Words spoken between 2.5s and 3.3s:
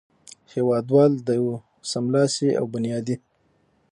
او بنیادي